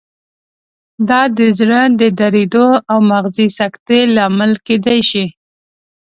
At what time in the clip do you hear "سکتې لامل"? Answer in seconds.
3.59-4.51